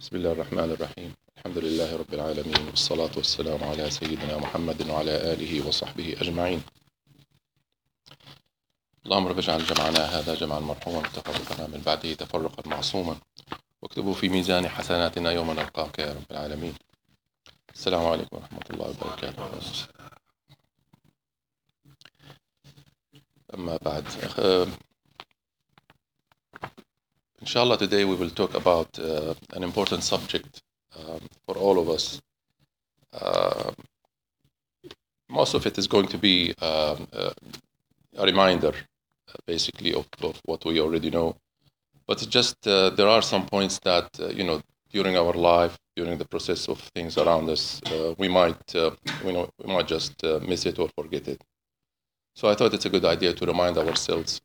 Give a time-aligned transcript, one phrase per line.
[0.00, 1.14] بسم الله الرحمن الرحيم.
[1.36, 6.62] الحمد لله رب العالمين والصلاة والسلام على سيدنا محمد وعلى آله وصحبه أجمعين.
[9.06, 13.16] اللهم رب اجعل جمعنا هذا جمعا مرحوما وتفرقنا من بعده تفرقا معصوما
[13.82, 16.74] واكتبه في ميزان حسناتنا يوم نلقاك يا رب العالمين.
[17.74, 19.42] السلام عليكم ورحمة الله وبركاته.
[23.54, 24.04] أما بعد
[27.40, 30.60] Inshallah, today we will talk about uh, an important subject
[30.98, 32.20] um, for all of us.
[33.12, 33.70] Uh,
[35.30, 37.30] most of it is going to be um, uh,
[38.16, 38.72] a reminder,
[39.28, 41.36] uh, basically, of, of what we already know.
[42.08, 46.18] But just uh, there are some points that, uh, you know, during our life, during
[46.18, 47.80] the process of things around us,
[48.16, 51.40] we might, you know, we might just miss it or forget it.
[52.34, 54.40] So I thought it's a good idea to remind ourselves.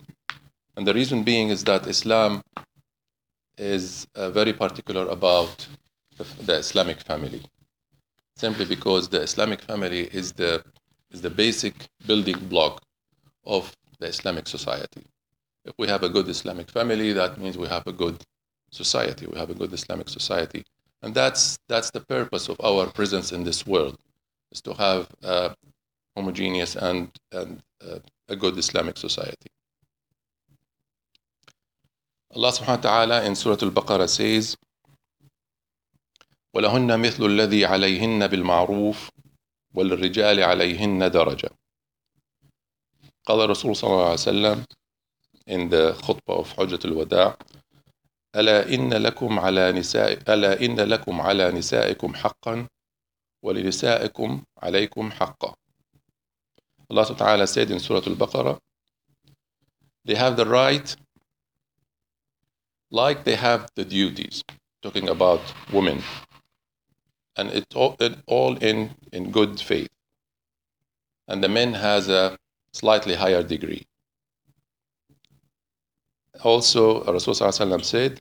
[0.75, 2.41] And the reason being is that Islam
[3.57, 5.67] is uh, very particular about
[6.17, 7.43] the, the Islamic family,
[8.35, 10.63] simply because the Islamic family is the
[11.11, 12.81] is the basic building block
[13.45, 15.03] of the Islamic society.
[15.65, 18.23] If we have a good Islamic family, that means we have a good
[18.71, 19.27] society.
[19.27, 20.65] We have a good Islamic society,
[21.01, 23.97] and that's that's the purpose of our presence in this world,
[24.51, 25.55] is to have a
[26.15, 27.99] homogeneous and and uh,
[28.29, 29.49] a good Islamic society.
[32.33, 34.57] Allah subhanahu wa ta'ala in Surah Al-Baqarah says,
[36.55, 39.09] وَلَهُنَّ مِثْلُ الَّذِي عَلَيْهِنَّ بِالْمَعْرُوفِ
[39.75, 41.49] وَلِلرِّجَالِ عَلَيْهِنَّ دَرَجَةٌ.
[43.25, 44.65] قال الرسول صلى الله عليه وسلم
[45.47, 47.37] in the khutbah of حجة الوداع
[48.35, 52.67] ألا إن لكم على نساء ألا إن لكم على نسائكم حقا
[53.43, 55.53] ولنسائكم عليكم حقا.
[56.89, 58.57] Allah subhanahu wa ta'ala said in Surah Al-Baqarah
[60.05, 60.95] they have the right
[62.93, 64.43] like they have the duties,
[64.83, 65.41] talking about
[65.73, 66.01] women,
[67.35, 69.89] and it all, it all in, in good faith.
[71.27, 72.37] And the men has a
[72.71, 73.83] slightly higher degree.
[76.43, 78.19] Also, Rasulullah said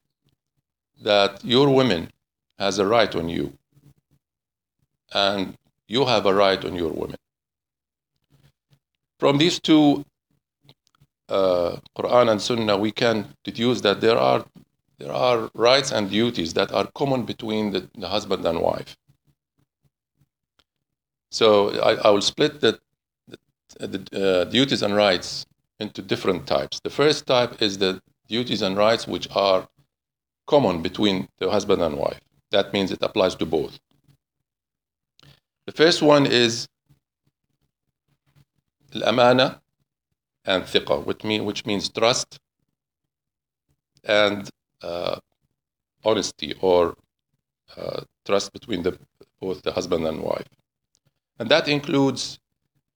[1.02, 2.10] that your women
[2.58, 3.52] has a right on you,
[5.12, 5.54] and
[5.86, 7.16] you have a right on your women.
[9.18, 10.04] From these two
[11.28, 14.44] uh, Quran and Sunnah, we can deduce that there are
[15.02, 18.96] there are rights and duties that are common between the, the husband and wife.
[21.32, 22.78] So I, I will split the,
[23.80, 25.44] the, uh, duties and rights
[25.80, 26.78] into different types.
[26.84, 29.68] The first type is the duties and rights which are
[30.46, 32.20] common between the husband and wife.
[32.52, 33.80] That means it applies to both.
[35.66, 36.68] The first one is
[38.94, 39.60] al-amana
[40.44, 42.38] and thiqa, which, mean, which means trust
[44.04, 44.48] and
[46.04, 46.96] honesty or
[47.76, 48.98] uh, trust between the,
[49.40, 50.48] both the husband and wife.
[51.38, 52.38] And that includes,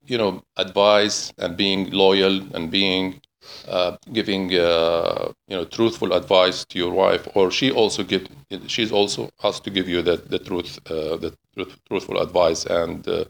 [0.07, 3.21] you know, advice and being loyal and being
[3.69, 8.29] uh, giving, uh, you know, truthful advice to your wife, or she also give,
[8.67, 13.07] she's also asked to give you the, the truth, uh, the truth, truthful advice and
[13.09, 13.25] uh,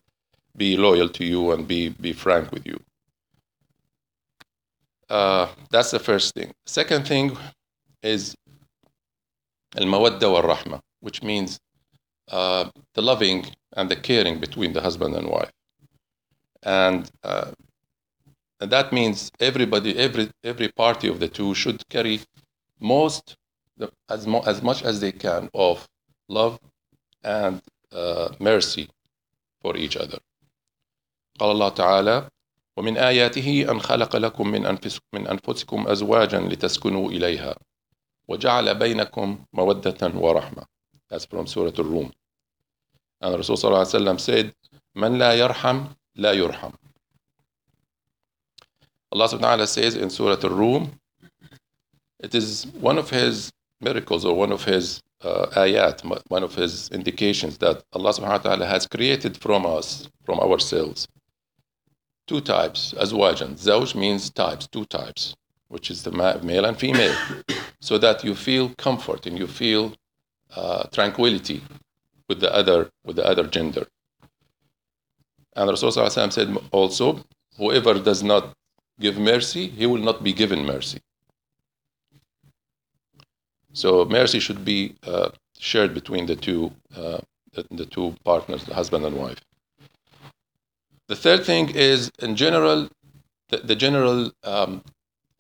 [0.56, 2.80] be loyal to you and be, be frank with you.
[5.08, 6.50] Uh, that's the first thing.
[6.64, 7.36] Second thing
[8.02, 8.34] is
[9.75, 11.59] al-mawadda wal-rahma, which means
[12.29, 13.45] uh, the loving
[13.77, 15.51] and the caring between the husband and wife.
[16.63, 17.51] And, uh,
[18.59, 22.21] and that means everybody, every, every party of the two should carry
[22.79, 23.35] most,
[23.77, 25.87] the, as, mo- as much as they can of
[26.29, 26.59] love
[27.23, 27.61] and
[27.91, 28.89] uh, mercy
[29.61, 30.19] for each other.
[31.39, 32.29] قال الله تعالى
[32.77, 37.55] ومن آياته أن خلق لكم من أنفسكم, من أنفسكم أزواجا لتسكنوا إليها
[38.27, 40.65] وجعل بينكم مودة ورحمة.
[41.09, 42.11] That's from Surah Al-Rum.
[43.21, 44.53] And Rasul صلى الله عليه وسلم said,
[44.95, 46.73] من لا يرحم لا يرحم.
[49.13, 50.91] Allah subhanahu wa ta'ala says in Surah Al-Rum,
[52.19, 53.51] it is one of his
[53.81, 58.37] miracles or one of his uh, ayat, one of his indications that Allah subhanahu wa
[58.37, 61.07] ta'ala has created from us, from ourselves,
[62.27, 63.53] two types, azwajan.
[63.59, 65.35] Zawj means types, two types,
[65.67, 67.15] which is the male and female,
[67.88, 69.84] so that you feel comfort and you feel
[70.56, 71.62] uh, tranquility
[72.28, 73.86] with the other with the other gender.
[75.54, 77.06] And Rasulullah said also,
[77.58, 78.44] whoever does not
[78.98, 81.00] give mercy, he will not be given mercy.
[83.72, 85.30] So mercy should be uh,
[85.70, 87.20] shared between the two uh,
[87.54, 89.40] the, the two partners, the husband and wife.
[91.06, 92.88] The third thing is, in general,
[93.50, 94.82] the, the general um,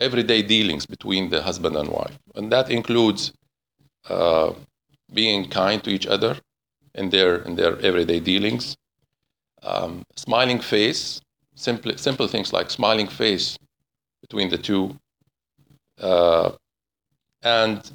[0.00, 3.32] everyday dealings between the husband and wife, and that includes
[4.08, 4.52] uh,
[5.12, 6.36] being kind to each other
[6.94, 8.76] in their in their everyday dealings.
[9.62, 11.20] Um, smiling face,
[11.54, 13.58] simple simple things like smiling face
[14.20, 14.96] between the two,
[16.00, 16.52] uh,
[17.42, 17.90] and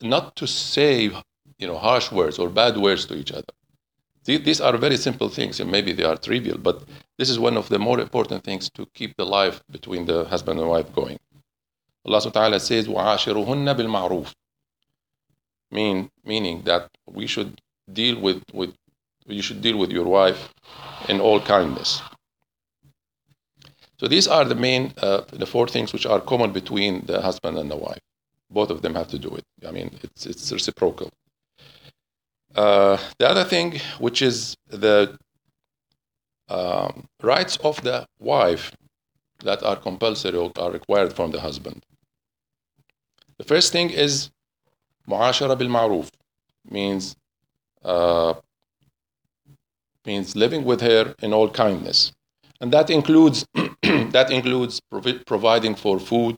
[0.00, 1.10] not to say
[1.58, 3.52] you know harsh words or bad words to each other.
[4.24, 6.82] These are very simple things, and maybe they are trivial, but
[7.16, 10.60] this is one of the more important things to keep the life between the husband
[10.60, 11.18] and wife going.
[12.07, 14.33] Allah subhanahu wa ta'ala says, وَعَاشِرُهُنَّ بِالْمَعْرُوفِ
[15.71, 17.61] mean, Meaning that we should
[17.91, 18.73] deal with, with
[19.25, 20.53] you should deal with your wife
[21.07, 22.01] in all kindness.
[23.99, 27.57] So these are the main, uh, the four things which are common between the husband
[27.57, 28.01] and the wife.
[28.49, 29.45] Both of them have to do it.
[29.65, 31.09] I mean, it's, it's reciprocal.
[32.53, 35.17] Uh, the other thing, which is the
[36.49, 38.73] um, rights of the wife
[39.43, 41.85] that are compulsory or are required from the husband.
[43.37, 44.29] The first thing is
[45.07, 46.09] mu'ashara bil ma'ruf,
[46.69, 47.15] means
[47.83, 48.33] uh,
[50.05, 52.13] means living with her in all kindness,
[52.61, 53.45] and that includes
[53.83, 56.35] that includes provi- providing for food,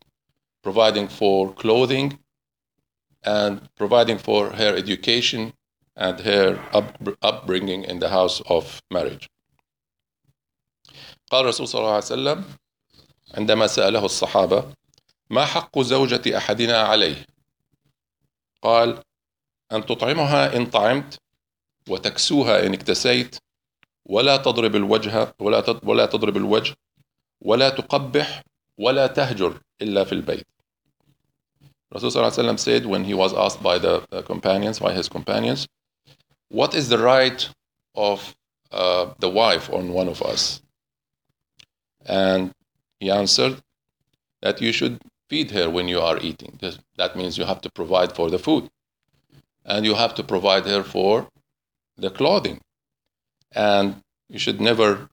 [0.63, 2.17] providing for clothing,
[3.23, 5.53] and providing for her education
[5.95, 9.29] and her up, upbringing in the house of marriage.
[11.31, 12.43] قال الرسول صلى الله عليه وسلم
[13.33, 14.73] عندما سأله الصحابة
[15.30, 17.26] ما حق زوجة أحدنا عليه
[18.62, 19.02] قال
[19.72, 21.18] أن تطعمها إن طعمت
[21.88, 23.36] وتكسوها إن اكتسيت
[24.06, 26.76] ولا تضرب الوجه ولا ولا تضرب الوجه
[27.40, 28.42] ولا تقبح
[28.78, 30.46] ولا تهجر إلا في البيت
[31.94, 35.08] Rasul صلى الله عليه وسلم said when he was asked by the companions, by his
[35.08, 35.66] companions,
[36.48, 37.48] what is the right
[37.96, 38.34] of
[38.70, 40.62] uh, the wife on one of us?
[42.06, 42.52] And
[43.00, 43.60] he answered
[44.42, 45.00] that you should
[45.30, 46.58] feed her when you are eating.
[46.96, 48.68] That means you have to provide for the food.
[49.64, 51.28] And you have to provide her for
[51.96, 52.60] the clothing.
[53.52, 55.08] And you should never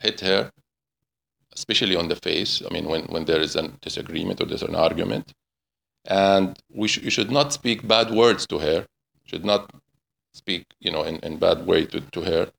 [0.00, 0.50] hit her,
[1.52, 2.62] especially on the face.
[2.66, 5.32] I mean, when, when there is a disagreement or there's an argument.
[6.06, 8.86] And we sh- you should not speak bad words to her,
[9.24, 9.70] should not
[10.32, 12.50] speak, you know, in, in bad way to, to her.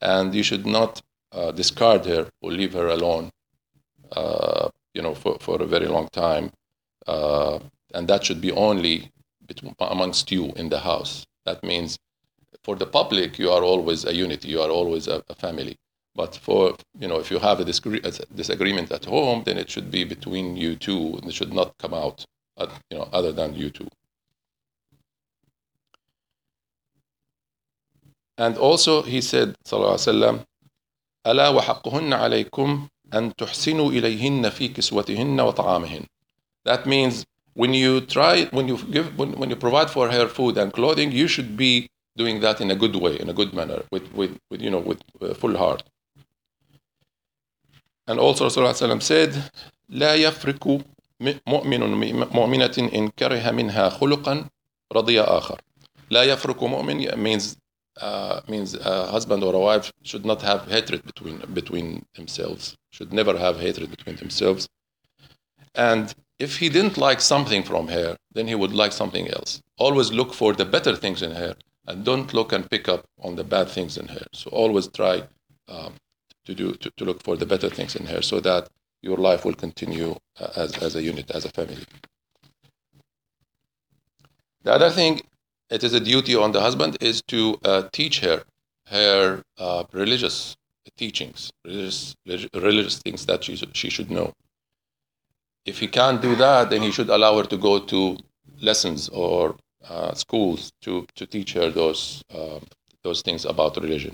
[0.00, 1.02] And you should not
[1.32, 3.32] uh, discard her or leave her alone,
[4.12, 6.51] uh, you know, for, for a very long time.
[7.07, 7.59] Uh,
[7.93, 9.11] and that should be only
[9.47, 11.25] between, amongst you in the house.
[11.45, 11.97] That means
[12.63, 15.75] for the public, you are always a unity, you are always a, a family.
[16.15, 19.89] But for, you know, if you have a, a, disagreement at home, then it should
[19.89, 22.25] be between you two, and it should not come out,
[22.57, 23.87] uh, you know, other than you two.
[28.37, 30.45] And also, he said, Sallallahu Alaihi Wasallam,
[31.25, 36.05] ألا وحقهن عليكم أن تحسنوا إليهن في كسوتهن وطعامهن.
[36.65, 40.57] That means when you try, when you give, when, when you provide for her food
[40.57, 43.83] and clothing, you should be doing that in a good way, in a good manner,
[43.91, 45.83] with, with, with you know, with uh, full heart.
[48.07, 49.33] And also Rasulullah said,
[49.89, 50.81] لا يفرق
[51.47, 51.79] مؤمن
[52.33, 54.45] مؤمنة إن كره منها خلقا
[54.93, 55.61] رضي آخر.
[56.09, 57.57] لا يفرق مؤمن means
[58.00, 62.76] uh, means a husband or a wife should not have hatred between between themselves.
[62.90, 64.68] Should never have hatred between themselves.
[65.74, 69.62] And if he didn't like something from her, then he would like something else.
[69.78, 71.56] Always look for the better things in her,
[71.86, 74.26] and don't look and pick up on the bad things in her.
[74.32, 75.22] So always try
[75.68, 75.94] um,
[76.44, 78.68] to do to, to look for the better things in her, so that
[79.02, 81.84] your life will continue uh, as as a unit, as a family.
[84.64, 85.22] The other thing
[85.69, 88.43] it is a duty on the husband is to uh, teach her
[88.87, 90.55] her uh, religious
[90.97, 92.15] teachings, religious,
[92.53, 94.33] religious things that she, she should know.
[95.65, 98.17] If he can't do that, then he should allow her to go to
[98.61, 99.55] lessons or
[99.87, 102.59] uh, schools to, to teach her those, uh,
[103.03, 104.13] those things about religion.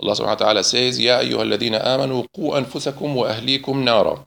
[0.00, 4.24] Allah subhanahu wa ta'ala says, يَا أَيُّهَا الَّذِينَ آمَنُوا قُوا أَنفُسَكُمْ وَأَهْلِيكُمْ نَارًا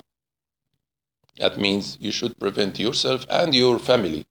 [1.38, 4.26] That means you should prevent yourself and your family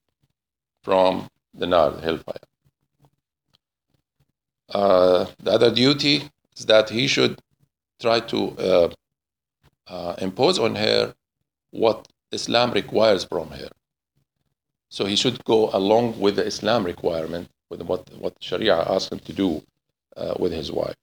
[0.84, 2.36] from the nar, the hellfire.
[4.72, 7.40] Uh, the other duty is that he should
[8.00, 8.88] try to uh,
[9.88, 11.14] uh, impose on her
[11.70, 13.68] what Islam requires from her.
[14.88, 19.20] So he should go along with the Islam requirement, with what, what Sharia asks him
[19.20, 19.62] to do
[20.16, 20.96] uh, with his wife.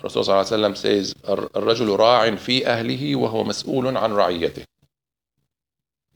[0.00, 4.64] Rasulullah says, الرجل راع في أهله وهو مسؤول عن رعيته.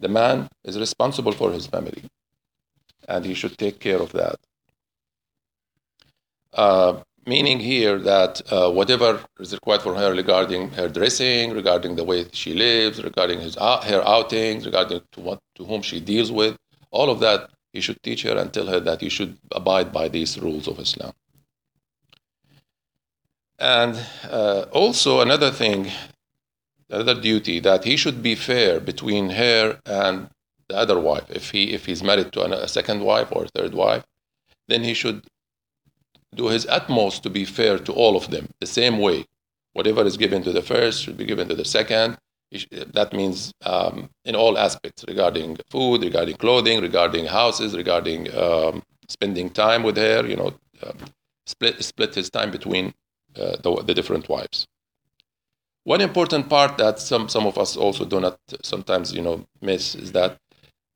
[0.00, 2.04] The man is responsible for his family
[3.11, 4.37] and he should take care of that.
[6.53, 6.93] Uh,
[7.25, 12.25] meaning here that uh, whatever is required for her regarding her dressing, regarding the way
[12.31, 16.55] she lives, regarding his, uh, her outings, regarding to what to whom she deals with,
[16.89, 20.07] all of that he should teach her and tell her that you should abide by
[20.07, 21.13] these rules of Islam.
[23.59, 23.93] And
[24.29, 25.91] uh, also another thing,
[26.89, 30.29] another duty that he should be fair between her and
[30.71, 31.27] the other wife.
[31.29, 34.03] If he if he's married to a second wife or third wife,
[34.69, 35.19] then he should
[36.41, 39.25] do his utmost to be fair to all of them the same way.
[39.73, 42.17] Whatever is given to the first should be given to the second.
[42.99, 49.49] That means um, in all aspects regarding food, regarding clothing, regarding houses, regarding um, spending
[49.49, 50.25] time with her.
[50.31, 50.93] You know, uh,
[51.45, 52.85] split split his time between
[53.41, 54.67] uh, the, the different wives.
[55.83, 59.95] One important part that some some of us also do not sometimes you know miss
[59.95, 60.37] is that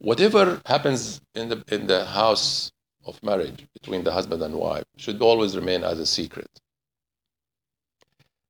[0.04, 2.72] whatever happens in the in the house
[3.06, 6.50] of marriage between the husband and wife should always remain as a secret.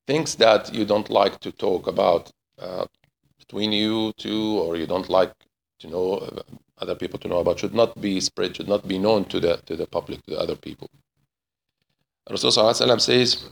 [0.06, 2.86] Things that you don't like to talk about uh,
[3.38, 5.32] between you two, or you don't like
[5.80, 6.42] to know uh,
[6.78, 9.56] other people to know about, should not be spread, should not be known to the
[9.66, 10.88] to the public, to the other people.
[12.28, 13.50] Rasulullah says,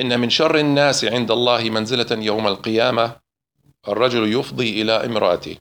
[0.00, 3.16] إن من شر الناس عند الله منزلة يوم القيامة
[3.88, 5.56] الرجل يفضي إلى امرأته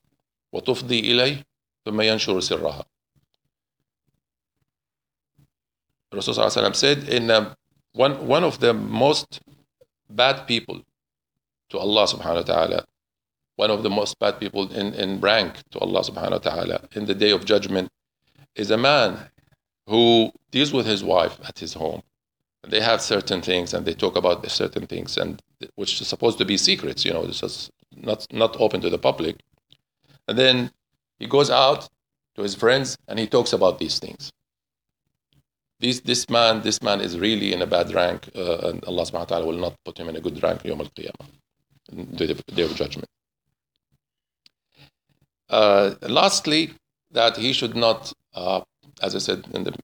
[0.53, 1.45] وتفضي إليه
[1.85, 2.85] ثم ينشر سرها
[6.13, 7.53] Rasul said, in uh,
[7.91, 9.41] one, one of the most
[10.09, 10.81] bad people
[11.69, 12.85] to Allah subhanahu wa ta'ala,
[13.57, 17.05] one of the most bad people in, in rank to Allah subhanahu wa ta'ala in
[17.05, 17.89] the day of judgment
[18.55, 19.19] is a man
[19.87, 22.01] who deals with his wife at his home.
[22.67, 25.41] They have certain things and they talk about certain things and
[25.75, 28.97] which is supposed to be secrets, you know, this is not not open to the
[28.97, 29.37] public.
[30.32, 30.70] And then
[31.18, 31.88] he goes out
[32.36, 34.32] to his friends and he talks about these things
[35.82, 39.26] this, this man, this man is really in a bad rank, uh, and Allah subhanahu
[39.26, 41.26] wa ta'ala will not put him in a good rank Yom al Qiyamah,
[41.90, 43.08] the day of judgment.
[45.50, 46.72] Uh, lastly,
[47.10, 48.60] that he should not, uh,
[49.02, 49.74] as I said the,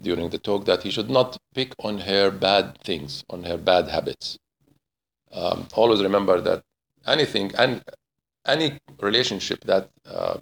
[0.00, 3.88] during the talk, that he should not pick on her bad things, on her bad
[3.88, 4.38] habits.
[5.32, 6.62] Um, always remember that
[7.04, 7.82] anything, and
[8.48, 10.38] any relationship that uh,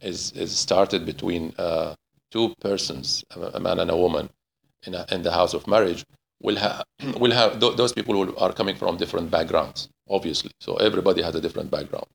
[0.00, 1.94] is is started between uh,
[2.30, 3.24] two persons,
[3.54, 4.30] a man and a woman,
[4.86, 6.04] in, a, in the house of marriage,
[6.42, 6.84] will have
[7.20, 10.52] will have th- those people will, are coming from different backgrounds, obviously.
[10.60, 12.06] So everybody has a different background,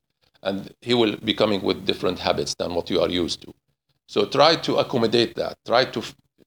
[0.42, 3.52] and he will be coming with different habits than what you are used to.
[4.08, 5.58] So try to accommodate that.
[5.66, 6.02] Try to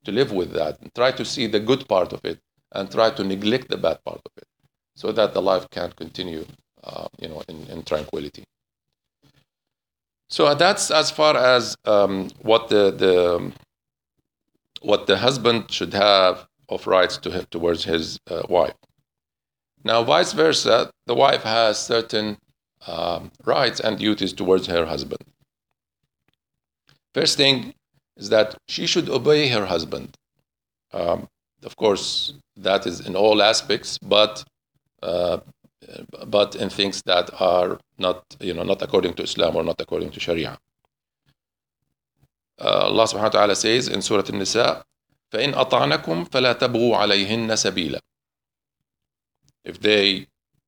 [0.06, 0.80] to live with that.
[0.82, 2.39] And try to see the good part of it,
[2.74, 4.48] and try to neglect the bad part of it,
[4.96, 6.46] so that the life can continue,
[6.84, 8.44] uh, you know, in, in tranquility.
[10.34, 13.52] So that's as far as um, what the, the
[14.82, 18.74] what the husband should have of rights to him, towards his uh, wife.
[19.84, 22.40] Now, vice versa, the wife has certain
[22.88, 25.24] um, rights and duties towards her husband.
[27.13, 27.75] First thing
[28.18, 30.16] is that she should obey her husband.
[30.94, 31.28] Um,
[31.62, 34.44] of course, that is in all aspects, but
[35.04, 35.42] uh,
[36.26, 40.11] but in things that are not, you know, not according to Islam or not according
[40.11, 40.59] to Sharia.
[42.61, 44.85] Uh, Allah subhanahu wa ta'ala says in Surah An-Nisa,
[45.33, 48.00] فَإِنْ أَطَعْنَكُمْ فَلَا تَبْغُوا عَلَيْهِنَّ سَبِيلًا
[49.64, 50.26] If they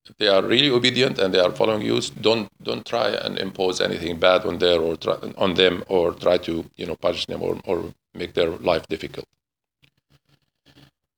[0.09, 3.79] if they are really obedient and they are following you, don't don't try and impose
[3.81, 7.41] anything bad on their or try, on them or try to you know punish them
[7.43, 9.25] or, or make their life difficult.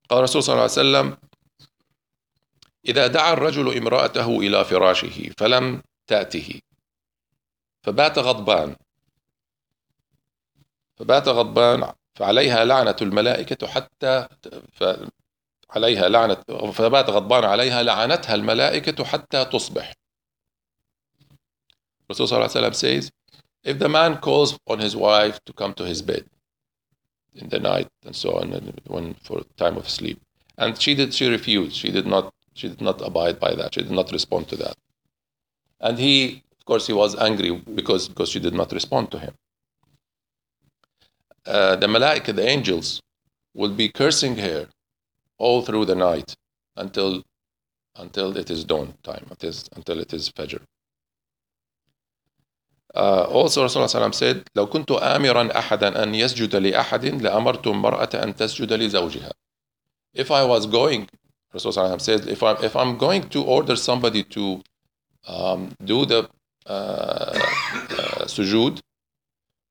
[0.09, 1.17] قال الرسول صلى الله عليه وسلم
[2.88, 6.60] إذا دعا الرجل امرأته إلى فراشه فلم تأته.
[7.82, 8.76] فبات غضبان.
[10.96, 14.28] فبات غضبان فعليها لعنة الملائكة حتى
[15.70, 16.42] عليها لعنة
[16.72, 19.92] فبات غضبان عليها لعنتها الملائكة حتى تصبح.
[22.10, 23.10] Rasul صلى الله عليه وسلم says
[23.64, 26.24] if the man calls on his wife to come to his bed
[27.34, 30.18] in the night and so on and when for time of sleep.
[30.56, 31.76] And she did she refused.
[31.76, 33.73] She did not She did not abide by that.
[33.73, 34.75] She did not respond to that.
[35.79, 39.33] And he, of course, he was angry because, because she did not respond to him.
[41.45, 43.01] Uh, the malaika, the angels,
[43.53, 44.67] will be cursing her
[45.37, 46.35] all through the night
[46.77, 47.23] until
[47.95, 50.59] until it is dawn time, until, until it is Fajr.
[52.95, 58.73] Uh, also Rasulullah said لو كنت آمرا أحدا أن يسجد لأحد لأمرت المرأة أن تسجد
[58.73, 59.31] لزوجها
[60.13, 61.09] If I was going
[61.54, 64.62] Rasulullah says, if I'm, if I'm going to order somebody to
[65.26, 66.28] um, do the
[66.66, 68.80] uh, uh, sujood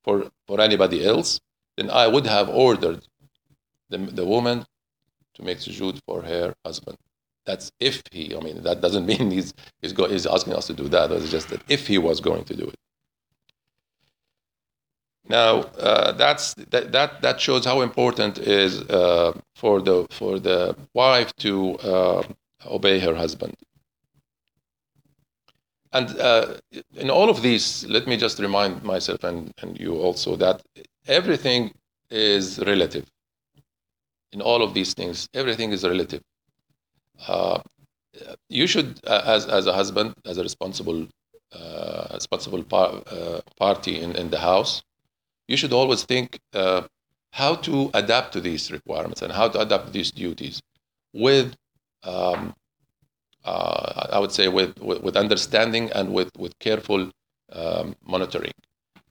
[0.04, 1.40] for, for anybody else,
[1.76, 3.06] then I would have ordered
[3.90, 4.64] the, the woman
[5.34, 6.98] to make sujood for her husband.
[7.46, 10.74] That's if he, I mean, that doesn't mean he's, he's, go, he's asking us to
[10.74, 11.12] do that.
[11.12, 12.74] It's just that if he was going to do it.
[15.28, 20.74] Now uh, that's that, that that shows how important is uh, for the for the
[20.94, 22.22] wife to uh,
[22.66, 23.54] obey her husband.
[25.92, 26.56] And uh,
[26.96, 30.62] in all of these, let me just remind myself and, and you also that
[31.06, 31.72] everything
[32.10, 33.06] is relative.
[34.32, 36.22] In all of these things, everything is relative.
[37.26, 37.60] Uh,
[38.50, 41.08] you should, uh, as, as a husband, as a responsible,
[42.12, 43.02] responsible par-
[43.56, 44.82] party in, in the house,
[45.48, 46.82] you should always think uh,
[47.32, 50.62] how to adapt to these requirements and how to adapt these duties
[51.12, 51.54] with
[52.04, 52.54] um,
[53.44, 57.10] uh, I would say with, with, with, understanding and with, with careful
[57.52, 58.52] um, monitoring.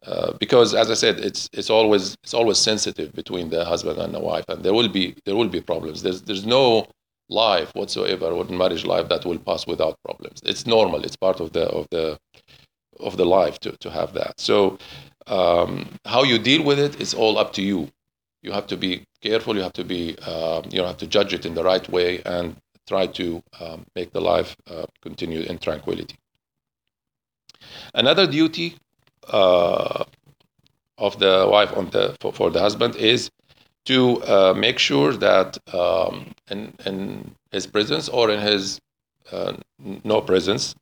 [0.05, 4.13] Uh, because as I said, it's it's always it's always sensitive between the husband and
[4.13, 6.01] the wife, and there will be there will be problems.
[6.03, 6.87] There's there's no
[7.29, 10.39] life whatsoever, or marriage life that will pass without problems.
[10.45, 11.03] It's normal.
[11.03, 12.17] It's part of the of the
[12.99, 14.39] of the life to, to have that.
[14.39, 14.77] So
[15.27, 17.89] um, how you deal with it is all up to you.
[18.41, 19.55] You have to be careful.
[19.55, 22.55] You have to be uh, you have to judge it in the right way and
[22.87, 26.15] try to um, make the life uh, continue in tranquility.
[27.93, 28.75] Another duty
[29.29, 30.05] uh,
[30.97, 33.29] of the wife on the for, for the husband is
[33.85, 38.79] to uh, make sure that um, in, in his presence or in his
[39.31, 39.53] uh,
[40.03, 40.75] no presence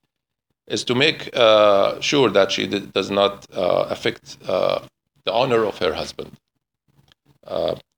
[0.68, 5.94] is to make uh, sure that she does not uh, affect the honor of her
[5.94, 6.32] husband.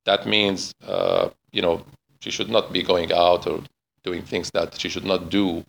[0.06, 0.74] that means,
[1.52, 1.84] you know,
[2.20, 3.62] she should not be going out or
[4.04, 5.64] doing things that she should not do,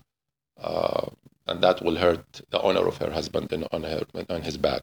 [0.61, 1.07] uh,
[1.47, 4.83] and that will hurt the honor of her husband and on her on his back.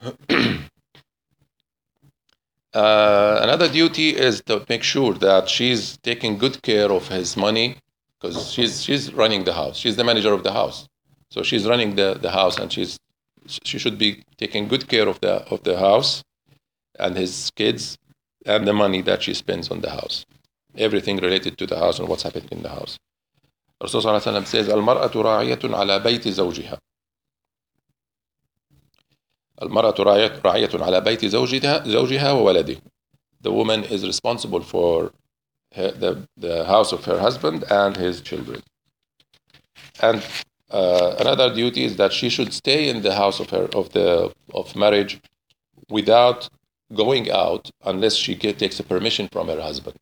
[2.74, 7.68] uh, another duty is to make sure that she's taking good care of his money
[8.19, 9.77] because she's she's running the house.
[9.77, 10.87] She's the manager of the house,
[11.29, 12.97] so she's running the, the house, and she's
[13.47, 16.23] she should be taking good care of the of the house
[16.99, 17.97] and his kids
[18.45, 20.25] and the money that she spends on the house
[20.77, 22.97] everything related to the house and what's happening in the house.
[23.81, 24.01] Rasul
[24.45, 26.77] says, المرأة راعية على بيت زوجها.
[29.61, 29.95] المرأة
[30.43, 32.77] راعية على بيت زوجها زوجها وولده.
[33.41, 35.11] The woman is responsible for
[35.74, 38.62] her, the, the house of her husband and his children.
[40.00, 40.22] And
[40.70, 44.32] uh, another duty is that she should stay in the house of her of the
[44.52, 45.20] of marriage
[45.88, 46.48] without
[46.94, 49.98] going out unless she get, takes a permission from her husband.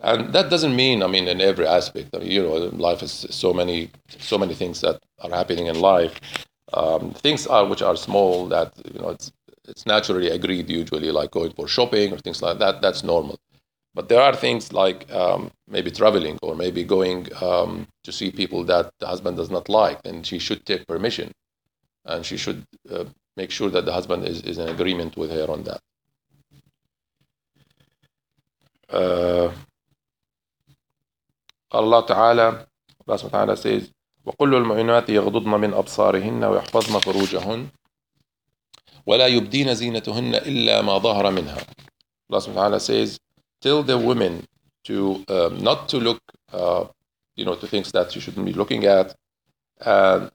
[0.00, 2.14] And that doesn't mean, I mean, in every aspect.
[2.14, 2.54] I mean, you know,
[2.88, 6.20] life is so many, so many things that are happening in life.
[6.74, 9.32] Um, things are which are small that you know it's
[9.68, 12.82] it's naturally agreed usually, like going for shopping or things like that.
[12.82, 13.38] That's normal.
[13.95, 18.63] But there are things like um, maybe traveling or maybe going um, to see people
[18.65, 21.31] that the husband does not like, and she should take permission,
[22.05, 23.03] and she should uh,
[23.35, 25.81] make sure that the husband is, is in agreement with her on that.
[28.89, 29.51] Uh,
[31.71, 32.67] Allah Ta'ala,
[33.07, 33.91] Allah Ta'ala says,
[34.25, 37.67] وَقُلُّ الْمُؤْمِنَاتِ يَغْضُضْنَ مِنْ أَبْصَارِهِنَّ وَيَحْفَظْنَ فُرُوجَهُنَّ
[39.07, 41.63] وَلَا يُبْدِينَ زِينَتُهُنَّ إِلَّا مَا ظَهَرَ مِنْهَا
[42.29, 43.19] Allah Ta'ala says,
[43.66, 44.34] tell the women
[44.84, 44.96] to
[45.28, 46.20] um, not to look,
[46.52, 46.84] uh,
[47.38, 49.08] you know, to things that you shouldn't be looking at,
[49.80, 50.30] and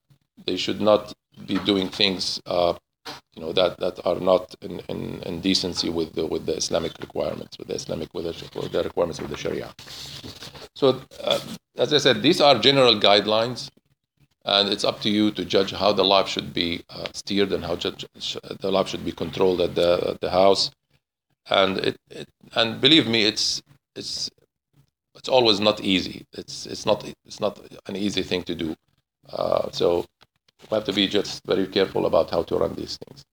[0.45, 1.13] they should not
[1.47, 2.73] be doing things uh,
[3.35, 6.93] you know that that are not in, in, in decency with the with the Islamic
[7.05, 9.69] requirements, with the Islamic with the, with the requirements of the Sharia.
[10.75, 11.39] So, uh,
[11.77, 13.69] as I said, these are general guidelines,
[14.45, 17.63] and it's up to you to judge how the life should be uh, steered and
[17.63, 18.05] how judge,
[18.59, 20.71] the life should be controlled at the at the house.
[21.49, 23.62] And it, it and believe me, it's
[23.95, 24.30] it's
[25.15, 26.25] it's always not easy.
[26.34, 28.75] It's it's not it's not an easy thing to do.
[29.32, 30.06] Uh, so
[30.69, 33.23] we have to be just very careful about how to run these things.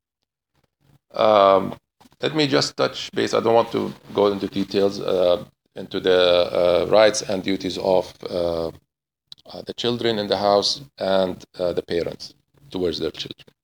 [1.12, 1.74] Um,
[2.20, 3.34] let me just touch base.
[3.34, 5.44] I don't want to go into details uh,
[5.76, 8.68] into the uh, rights and duties of uh,
[9.52, 12.34] uh the children in the house and uh, the parents
[12.70, 13.57] towards their children.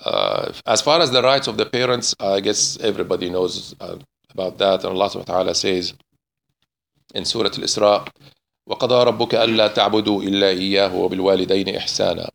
[0.00, 3.74] Uh, as far as the rights of the parents, I guess everybody knows
[4.30, 4.84] about that.
[4.84, 5.94] And Allah subhanahu wa ta'ala says
[7.14, 8.08] in Surah Al-Isra,
[8.66, 12.30] وقضى ربك ألا تعبدوا إلا إياه وبالوالدين إحسانا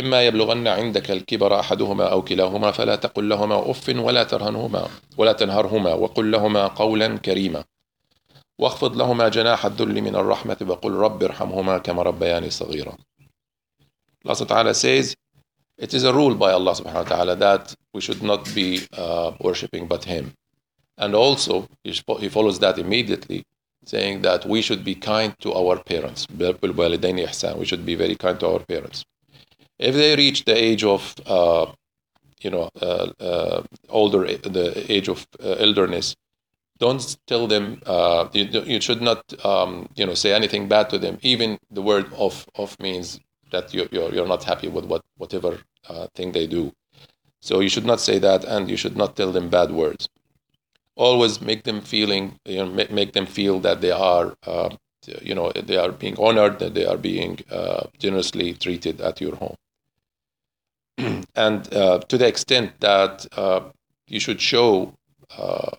[0.00, 4.88] إما يبلغن عندك الكبر أحدهما أو كلاهما فلا تقل لهما أف ولا ترهنهما
[5.18, 7.64] ولا تنهرهما وقل لهما قولا كريما
[8.58, 12.94] واخفض لهما جناح الذل من الرحمة وقل رب ارحمهما كما ربياني صغيرا
[14.24, 15.12] Allah subhanahu says
[15.78, 19.32] it is a rule by Allah subhanahu wa ta'ala that we should not be uh,
[19.40, 20.34] worshipping but Him.
[20.96, 23.44] And also, he follows that immediately
[23.84, 26.26] saying that we should be kind to our parents.
[26.30, 29.04] We should be very kind to our parents.
[29.78, 31.66] If they reach the age of, uh,
[32.40, 36.14] you know, uh, uh, older, the age of uh, elderness,
[36.78, 37.80] don't tell them.
[37.86, 41.18] Uh, you, you should not, um, you know, say anything bad to them.
[41.22, 45.58] Even the word of of means that you're you're, you're not happy with what whatever
[45.88, 46.72] uh, thing they do.
[47.40, 50.08] So you should not say that, and you should not tell them bad words.
[50.96, 54.70] Always make them feeling, you know, make, make them feel that they are, uh,
[55.20, 59.36] you know, they are being honored, that they are being uh, generously treated at your
[59.36, 59.56] home.
[61.34, 63.60] and uh, to the extent that uh,
[64.06, 64.94] you should show,
[65.36, 65.72] uh,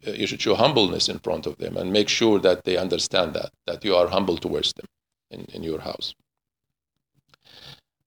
[0.00, 3.50] you should show humbleness in front of them and make sure that they understand that
[3.66, 4.86] that you are humble towards them
[5.31, 6.13] in, in your house.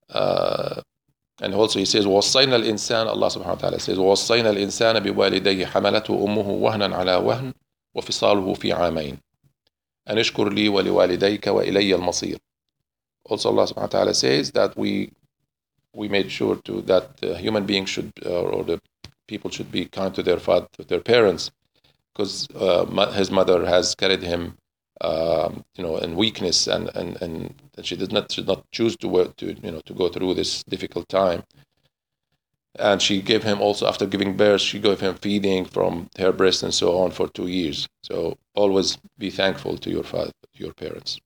[0.09, 0.81] Uh,
[1.41, 6.25] and also he says وصينا الإنسان Allah subhanahu wa ta'ala says وصينا الإنسان بوالديه حملته
[6.25, 7.53] أمه وهنا على وهن
[7.95, 9.19] وفصاله في عامين
[10.11, 12.39] أن اشكر لي ولوالديك وإلي المصير
[13.29, 15.13] Also Allah subhanahu wa ta'ala says that we
[15.95, 18.81] we made sure to that the human beings should uh, or the
[19.29, 21.51] people should be kind to their father to their parents
[22.13, 24.57] because uh, his mother has carried him
[25.02, 28.96] um, you know, and weakness, and, and, and that she did not should not choose
[28.98, 31.44] to work to you know to go through this difficult time.
[32.78, 36.62] And she gave him also after giving birth, she gave him feeding from her breast
[36.64, 37.88] and so on for two years.
[38.04, 41.20] So always be thankful to your father, your parents.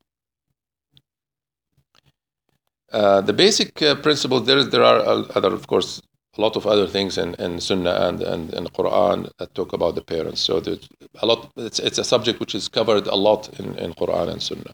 [2.92, 5.00] Uh, the basic uh, principle there there are
[5.36, 6.02] other of course
[6.38, 9.96] a lot of other things in, in Sunnah and, and, and Quran that talk about
[9.96, 10.42] the parents.
[10.42, 11.52] So there's a lot.
[11.58, 14.74] It's, it's a subject which is covered a lot in, in Quran and Sunnah.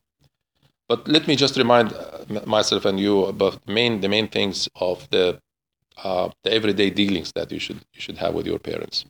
[0.88, 5.08] But let me just remind uh, myself and you about main the main things of
[5.10, 5.40] the
[6.04, 9.06] uh, the everyday dealings that you should you should have with your parents.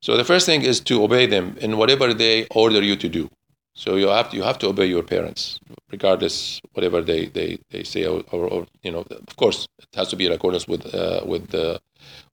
[0.00, 3.28] So the first thing is to obey them in whatever they order you to do.
[3.74, 7.82] So you have to, you have to obey your parents, regardless whatever they, they, they
[7.82, 10.94] say, or, or, or you know, of course, it has to be in accordance with
[10.94, 11.80] uh, with the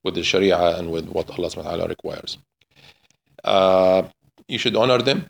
[0.03, 2.37] with the Sharia and with what Allah Subhanahu wa Taala requires.
[3.43, 4.03] Uh,
[4.47, 5.29] you should honor them,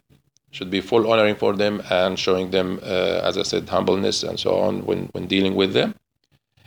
[0.51, 4.39] should be full honoring for them and showing them, uh, as I said, humbleness and
[4.39, 5.95] so on when when dealing with them,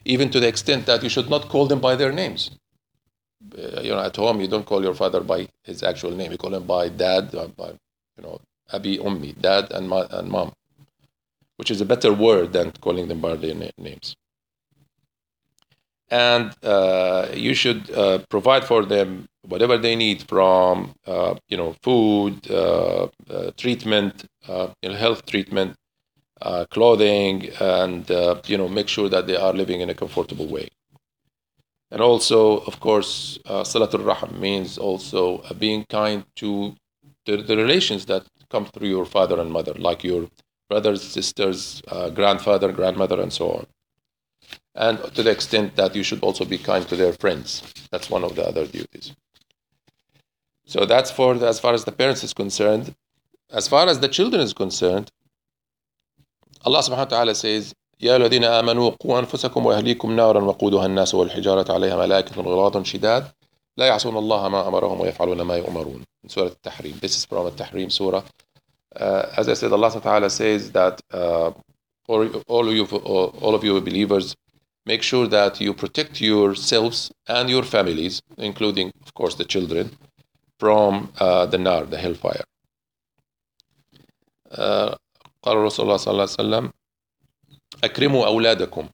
[0.05, 2.51] even to the extent that you should not call them by their names.
[3.57, 6.39] Uh, you know, at home you don't call your father by his actual name; you
[6.39, 7.69] call him by dad, by
[8.17, 8.41] you know
[8.73, 10.53] Abi Ummi, dad and, ma- and mom,
[11.57, 14.17] which is a better word than calling them by their na- names.
[16.11, 21.75] And uh, you should uh, provide for them whatever they need from, uh, you know,
[21.83, 25.75] food, uh, uh, treatment, uh, you know, health treatment,
[26.71, 28.09] clothing, and,
[28.47, 30.69] you know, make sure that they are living in a comfortable way.
[31.91, 36.75] And also, of course, Silatul Rahim means also being kind to
[37.25, 40.29] the, the relations that come through your father and mother, like your
[40.69, 41.83] brothers, sisters,
[42.15, 43.67] grandfather, grandmother, and so on
[44.76, 47.62] And to the extent that you should also be kind to their friends.
[47.92, 49.14] That's one of the other duties.
[50.66, 52.96] So that's for the, as far as the parents is concerned.
[53.52, 55.12] As far as the children is concerned,
[56.64, 61.74] Allah subhanahu wa ta'ala says, يا الذين آمنوا قوا أنفسكم وأهليكم نارا وقودها الناس والحجارة
[61.74, 63.32] عليها ملائكة غلاظ شداد
[63.78, 67.00] لا يعصون الله ما أمرهم ويفعلون ما يؤمرون in Surah Al-Tahrim.
[67.00, 68.24] This is from Al-Tahrim Surah.
[68.96, 71.52] Uh, as I said, Allah Ta'ala says that uh,
[72.08, 74.36] all, all, of you, all of you believers,
[74.86, 79.92] make sure that you protect yourselves and your families, including, of course, the children,
[80.60, 82.44] from uh, the nar, the hellfire.
[85.44, 86.72] قال رسول الله صلى الله عليه وسلم
[87.84, 88.90] أكرموا أولادكم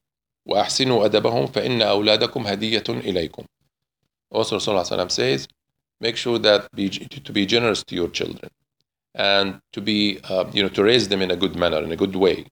[0.46, 3.46] وأحسنوا أدبهم فإن أولادكم هدية إليكم
[4.32, 5.48] also Rasulullah says,
[6.02, 8.50] make sure that be, to be generous to your children
[9.16, 11.96] and to be, uh, you know, to raise them in a good manner, in a
[11.96, 12.46] good way,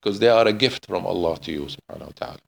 [0.00, 2.38] because they are a gift from Allah to you, subhanahu wa ta'ala.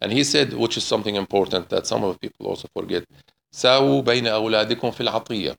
[0.00, 3.04] And he said, which is something important that some of the people also forget,
[3.52, 5.56] ساووا بين أولادكم في العطية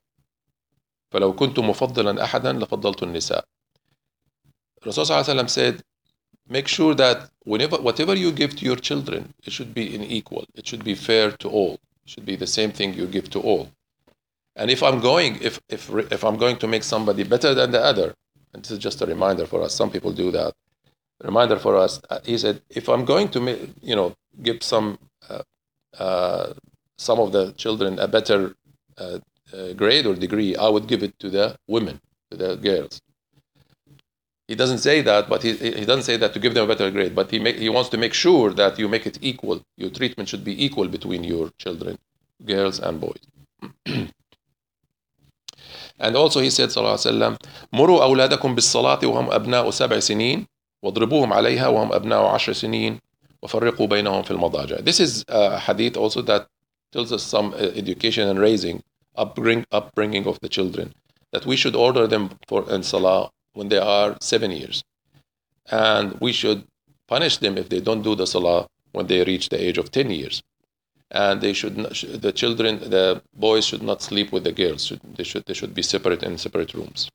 [1.12, 3.44] فلو كنت مفضلا أحدا لفضلت النساء
[4.86, 5.82] Rasulullah said,
[6.48, 10.46] make sure that whenever, whatever you give to your children, it should be in equal.
[10.54, 13.70] It should be fair to all should be the same thing you give to all.
[14.56, 17.84] And if I'm going, if if if I'm going to make somebody better than the
[17.92, 18.16] other,
[18.54, 19.76] and this is just a reminder for us.
[19.76, 20.54] Some people do that.
[21.22, 22.02] A reminder for us.
[22.10, 25.00] Uh, he said, if I'm going to make, you know, give some
[25.30, 25.44] uh,
[25.98, 26.54] uh,
[26.98, 28.56] some of the children a better
[28.98, 29.20] uh,
[29.54, 32.02] uh, grade or degree, I would give it to the women,
[32.32, 33.02] to the girls.
[34.48, 36.90] He doesn't say that, but he, he doesn't say that to give them a better
[36.90, 39.62] grade, but he, make, he wants to make sure that you make it equal.
[39.76, 41.98] Your treatment should be equal between your children,
[42.46, 43.20] girls and boys.
[46.00, 47.38] and also he said, صلى الله عليه وسلم,
[47.74, 50.48] مروا أولادكم بالصلاة وهم أبناء سبع سنين
[50.84, 53.00] واضربوهم عليها وهم أبناء عشر سنين
[53.42, 54.78] وفرقوا بينهم في المضاجع.
[54.78, 56.48] This is a hadith also that
[56.92, 58.82] tells us some uh, education and raising,
[59.18, 60.94] upbring, upbringing of the children,
[61.32, 64.84] that we should order them for in salah when they are seven years.
[65.70, 66.64] And we should
[67.08, 70.10] punish them if they don't do the salah when they reach the age of 10
[70.12, 70.42] years.
[71.12, 71.92] And they should not,
[72.26, 74.86] the children, the boys should not sleep with the girls.
[74.86, 77.10] Should, they, should, they should be separate in separate rooms.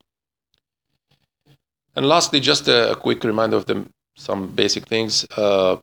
[1.94, 3.86] And lastly, just a, a quick reminder of the,
[4.16, 5.26] some basic things.
[5.36, 5.76] Uh,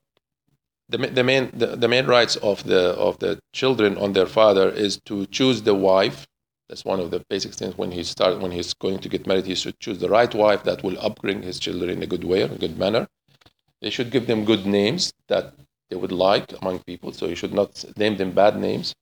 [0.88, 4.68] the, the main the, the main rights of the of the children on their father
[4.68, 6.26] is to choose the wife.
[6.68, 9.46] That's one of the basic things when he start when he's going to get married.
[9.46, 12.42] He should choose the right wife that will upbring his children in a good way,
[12.42, 13.06] in a good manner.
[13.80, 15.54] They should give them good names that
[15.90, 17.12] they would like among people.
[17.12, 18.94] So he should not name them bad names,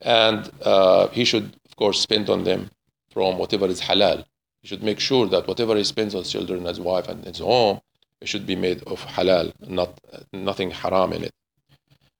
[0.00, 2.70] and uh, he should of course spend on them
[3.10, 4.24] from whatever is halal.
[4.62, 7.80] He should make sure that whatever he spends on children, his wife, and his home
[8.24, 9.98] should be made of halal, not
[10.32, 11.32] nothing haram in it.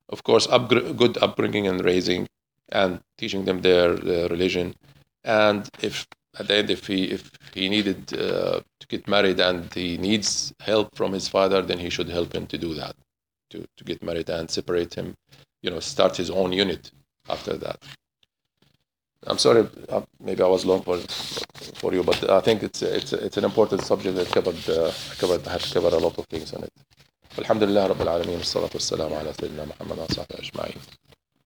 [0.09, 2.27] Of course, good upbringing and raising,
[2.71, 4.75] and teaching them their, their, religion.
[5.25, 6.07] And if
[6.39, 10.53] at the end, if he if he needed uh, to get married and he needs
[10.61, 12.97] help from his father, then he should help him to do that,
[13.51, 15.15] to to get married and separate him,
[15.63, 16.91] you know, start his own unit
[17.29, 17.83] after that.
[19.28, 20.98] I'm sorry, uh, maybe I was long for
[21.82, 24.91] for you, but I think it's it's it's an important subject that covered uh,
[25.22, 26.74] covered had to cover a lot of things on it.
[27.39, 30.80] الحمد لله رب العالمين والصلاة والسلام على سيدنا محمد وصحبه أجمعين.